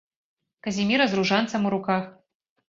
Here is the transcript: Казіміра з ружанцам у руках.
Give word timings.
Казіміра 0.67 1.07
з 1.11 1.19
ружанцам 1.19 1.61
у 1.69 1.75
руках. 1.75 2.03